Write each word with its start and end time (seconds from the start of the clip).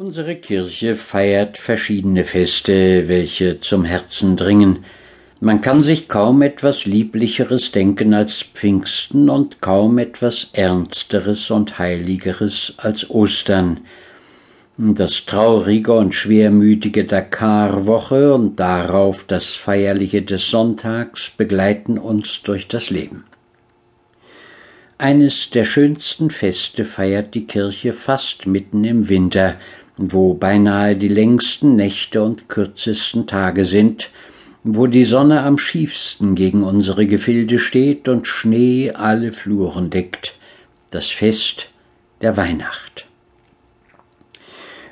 Unsere 0.00 0.36
Kirche 0.36 0.94
feiert 0.94 1.58
verschiedene 1.58 2.22
Feste, 2.22 3.08
welche 3.08 3.58
zum 3.58 3.84
Herzen 3.84 4.36
dringen. 4.36 4.84
Man 5.40 5.60
kann 5.60 5.82
sich 5.82 6.06
kaum 6.06 6.42
etwas 6.42 6.86
Lieblicheres 6.86 7.72
denken 7.72 8.14
als 8.14 8.42
Pfingsten 8.42 9.28
und 9.28 9.60
kaum 9.60 9.98
etwas 9.98 10.50
Ernsteres 10.52 11.50
und 11.50 11.80
Heiligeres 11.80 12.74
als 12.76 13.10
Ostern. 13.10 13.80
Das 14.76 15.26
traurige 15.26 15.94
und 15.94 16.14
schwermütige 16.14 17.04
Dakarwoche 17.04 18.34
und 18.34 18.54
darauf 18.60 19.24
das 19.24 19.54
feierliche 19.54 20.22
des 20.22 20.48
Sonntags 20.48 21.28
begleiten 21.28 21.98
uns 21.98 22.42
durch 22.42 22.68
das 22.68 22.90
Leben. 22.90 23.24
Eines 25.00 25.50
der 25.50 25.64
schönsten 25.64 26.30
Feste 26.30 26.84
feiert 26.84 27.34
die 27.34 27.46
Kirche 27.46 27.92
fast 27.92 28.46
mitten 28.46 28.82
im 28.84 29.08
Winter, 29.08 29.54
wo 29.98 30.34
beinahe 30.34 30.96
die 30.96 31.08
längsten 31.08 31.76
Nächte 31.76 32.22
und 32.22 32.48
kürzesten 32.48 33.26
Tage 33.26 33.64
sind, 33.64 34.10
wo 34.62 34.86
die 34.86 35.04
Sonne 35.04 35.42
am 35.42 35.58
schiefsten 35.58 36.34
gegen 36.34 36.62
unsere 36.62 37.06
Gefilde 37.06 37.58
steht 37.58 38.08
und 38.08 38.26
Schnee 38.26 38.92
alle 38.92 39.32
Fluren 39.32 39.90
deckt, 39.90 40.34
das 40.90 41.06
Fest 41.06 41.68
der 42.20 42.36
Weihnacht. 42.36 43.06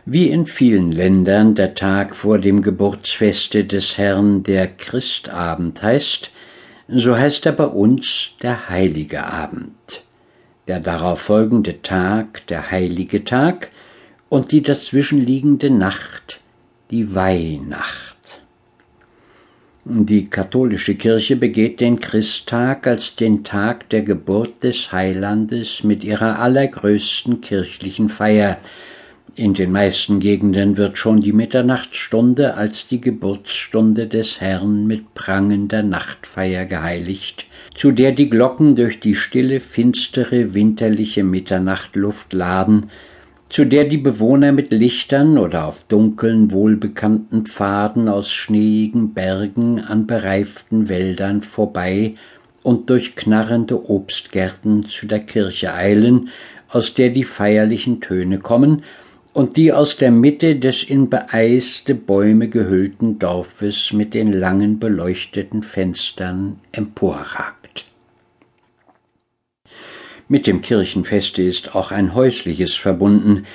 Wie 0.04 0.28
in 0.28 0.46
vielen 0.46 0.92
Ländern 0.92 1.54
der 1.54 1.74
Tag 1.74 2.14
vor 2.14 2.38
dem 2.38 2.62
Geburtsfeste 2.62 3.64
des 3.64 3.98
Herrn 3.98 4.42
der 4.44 4.68
Christabend 4.68 5.82
heißt, 5.82 6.30
so 6.88 7.16
heißt 7.16 7.46
er 7.46 7.52
bei 7.52 7.66
uns 7.66 8.30
der 8.42 8.68
heilige 8.68 9.24
Abend, 9.24 10.04
der 10.68 10.78
darauf 10.78 11.20
folgende 11.20 11.82
Tag 11.82 12.46
der 12.46 12.70
heilige 12.70 13.24
Tag, 13.24 13.70
und 14.28 14.52
die 14.52 14.62
dazwischenliegende 14.62 15.70
Nacht, 15.70 16.40
die 16.90 17.14
Weihnacht. 17.14 18.16
Die 19.84 20.26
katholische 20.26 20.96
Kirche 20.96 21.36
begeht 21.36 21.80
den 21.80 22.00
Christtag 22.00 22.88
als 22.88 23.14
den 23.14 23.44
Tag 23.44 23.88
der 23.90 24.02
Geburt 24.02 24.64
des 24.64 24.90
Heilandes 24.90 25.84
mit 25.84 26.02
ihrer 26.02 26.40
allergrößten 26.40 27.40
kirchlichen 27.40 28.08
Feier. 28.08 28.58
In 29.36 29.54
den 29.54 29.70
meisten 29.70 30.18
Gegenden 30.18 30.76
wird 30.76 30.98
schon 30.98 31.20
die 31.20 31.32
Mitternachtsstunde 31.32 32.54
als 32.54 32.88
die 32.88 33.00
Geburtsstunde 33.00 34.08
des 34.08 34.40
Herrn 34.40 34.88
mit 34.88 35.14
prangender 35.14 35.84
Nachtfeier 35.84 36.64
geheiligt, 36.64 37.46
zu 37.74 37.92
der 37.92 38.10
die 38.10 38.28
Glocken 38.28 38.74
durch 38.74 38.98
die 38.98 39.14
stille, 39.14 39.60
finstere, 39.60 40.52
winterliche 40.54 41.22
Mitternachtluft 41.22 42.32
laden, 42.32 42.90
zu 43.48 43.64
der 43.64 43.84
die 43.84 43.98
Bewohner 43.98 44.52
mit 44.52 44.72
Lichtern 44.72 45.38
oder 45.38 45.66
auf 45.66 45.84
dunkeln, 45.84 46.50
wohlbekannten 46.50 47.46
Pfaden 47.46 48.08
aus 48.08 48.30
schneeigen 48.30 49.14
Bergen 49.14 49.80
an 49.80 50.06
bereiften 50.06 50.88
Wäldern 50.88 51.42
vorbei 51.42 52.14
und 52.62 52.90
durch 52.90 53.14
knarrende 53.14 53.88
Obstgärten 53.88 54.84
zu 54.84 55.06
der 55.06 55.20
Kirche 55.20 55.72
eilen, 55.72 56.30
aus 56.68 56.94
der 56.94 57.10
die 57.10 57.24
feierlichen 57.24 58.00
Töne 58.00 58.40
kommen 58.40 58.82
und 59.32 59.56
die 59.56 59.72
aus 59.72 59.96
der 59.96 60.10
Mitte 60.10 60.56
des 60.56 60.82
in 60.82 61.08
beeiste 61.08 61.94
Bäume 61.94 62.48
gehüllten 62.48 63.18
Dorfes 63.18 63.92
mit 63.92 64.14
den 64.14 64.32
langen 64.32 64.80
beleuchteten 64.80 65.62
Fenstern 65.62 66.58
emporragt. 66.72 67.85
Mit 70.28 70.48
dem 70.48 70.60
Kirchenfeste 70.60 71.40
ist 71.40 71.76
auch 71.76 71.92
ein 71.92 72.14
häusliches 72.14 72.74
verbunden. 72.74 73.46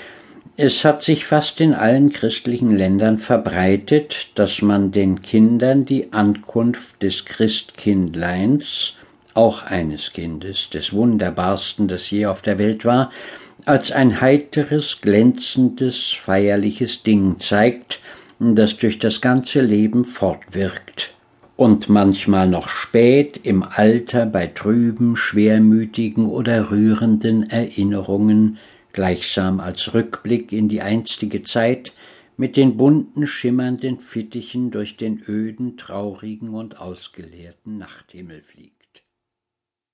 Es 0.55 0.86
hat 0.86 1.02
sich 1.02 1.25
fast 1.25 1.59
in 1.59 1.73
allen 1.73 2.13
christlichen 2.13 2.75
Ländern 2.78 3.17
verbreitet, 3.17 4.30
dass 4.36 4.61
man 4.61 4.94
den 4.94 5.22
Kindern 5.22 5.86
die 5.86 6.13
Ankunft 6.13 7.03
des 7.03 7.25
Christkindleins, 7.25 8.95
auch 9.34 9.63
eines 9.63 10.13
Kindes, 10.13 10.69
des 10.69 10.94
wunderbarsten, 10.94 11.90
das 11.90 12.09
je 12.09 12.28
auf 12.28 12.41
der 12.41 12.57
Welt 12.57 12.85
war, 12.85 13.12
als 13.66 13.91
ein 13.91 14.22
heiteres, 14.22 15.01
glänzendes, 15.01 16.12
feierliches 16.12 17.03
Ding 17.03 17.38
zeigt, 17.40 18.00
das 18.40 18.78
durch 18.78 18.97
das 18.97 19.19
ganze 19.19 19.59
Leben 19.59 20.06
fortwirkt 20.06 21.13
und 21.56 21.89
manchmal 21.89 22.50
noch 22.50 22.69
spät 22.69 23.41
im 23.44 23.63
Alter 23.63 24.25
bei 24.25 24.47
trüben, 24.47 25.16
schwermütigen 25.16 26.28
oder 26.28 26.72
rührenden 26.72 27.50
Erinnerungen 27.50 28.57
gleichsam 28.94 29.59
als 29.59 29.94
Rückblick 29.94 30.51
in 30.51 30.69
die 30.69 30.81
einstige 30.81 31.44
Zeit 31.44 31.94
mit 32.38 32.57
den 32.57 32.78
bunten, 32.78 33.28
schimmernden 33.28 34.00
Fittichen 34.00 34.72
durch 34.72 34.97
den 34.97 35.22
öden, 35.28 35.78
traurigen 35.78 36.50
und 36.50 36.79
ausgeleerten 36.79 37.78
Nachthimmel 37.78 38.41
fliegt. 38.41 38.81